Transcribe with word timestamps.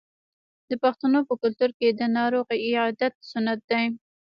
د 0.69 0.71
پښتنو 0.83 1.19
په 1.29 1.33
کلتور 1.41 1.71
کې 1.79 1.87
د 1.91 2.01
ناروغ 2.17 2.47
عیادت 2.63 3.13
سنت 3.31 3.59
دی. 3.69 3.85